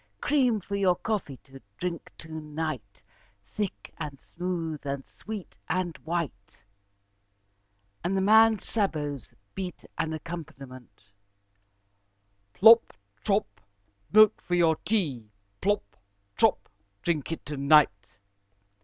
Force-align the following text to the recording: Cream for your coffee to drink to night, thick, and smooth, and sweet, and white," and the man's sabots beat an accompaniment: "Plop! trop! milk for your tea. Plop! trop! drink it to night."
Cream 0.19 0.59
for 0.59 0.75
your 0.75 0.95
coffee 0.95 1.37
to 1.43 1.61
drink 1.77 2.09
to 2.17 2.27
night, 2.33 3.03
thick, 3.45 3.93
and 3.99 4.19
smooth, 4.19 4.83
and 4.83 5.05
sweet, 5.05 5.59
and 5.69 5.95
white," 5.97 6.57
and 8.03 8.17
the 8.17 8.21
man's 8.21 8.65
sabots 8.65 9.29
beat 9.53 9.85
an 9.99 10.11
accompaniment: 10.11 11.03
"Plop! 12.53 12.93
trop! 13.23 13.45
milk 14.11 14.41
for 14.41 14.55
your 14.55 14.77
tea. 14.77 15.29
Plop! 15.61 15.83
trop! 16.35 16.67
drink 17.03 17.31
it 17.31 17.45
to 17.45 17.55
night." 17.57 18.07